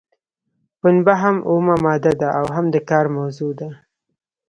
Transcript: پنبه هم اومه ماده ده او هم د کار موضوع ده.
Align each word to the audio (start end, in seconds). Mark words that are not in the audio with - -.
پنبه 0.79 1.13
هم 1.23 1.35
اومه 1.49 1.75
ماده 1.85 2.13
ده 2.19 2.29
او 2.39 2.45
هم 2.55 2.65
د 2.73 2.75
کار 2.89 3.05
موضوع 3.17 3.51
ده. 3.59 3.69